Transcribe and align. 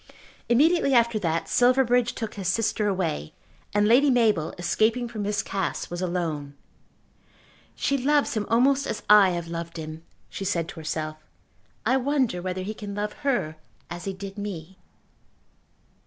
Immediately 0.49 0.95
after 0.95 1.19
that 1.19 1.47
Silverbridge 1.47 2.13
took 2.15 2.33
his 2.33 2.47
sister 2.47 2.87
away, 2.87 3.33
and 3.71 3.87
Lady 3.87 4.09
Mabel, 4.09 4.51
escaping 4.57 5.07
from 5.07 5.21
Miss 5.21 5.43
Cass, 5.43 5.91
was 5.91 6.01
alone. 6.01 6.55
"She 7.75 7.99
loves 7.99 8.33
him 8.33 8.47
almost 8.49 8.87
as 8.87 9.03
I 9.11 9.29
have 9.29 9.47
loved 9.47 9.77
him," 9.77 10.01
she 10.27 10.43
said 10.43 10.67
to 10.69 10.79
herself. 10.79 11.17
"I 11.85 11.97
wonder 11.97 12.41
whether 12.41 12.63
he 12.63 12.73
can 12.73 12.95
love 12.95 13.13
her 13.21 13.57
as 13.91 14.05
he 14.05 14.13
did 14.13 14.39
me?" 14.39 14.79